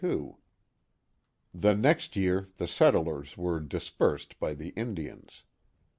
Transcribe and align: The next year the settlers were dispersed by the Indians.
The 1.53 1.75
next 1.75 2.15
year 2.15 2.49
the 2.57 2.67
settlers 2.67 3.37
were 3.37 3.59
dispersed 3.59 4.39
by 4.39 4.55
the 4.55 4.69
Indians. 4.69 5.43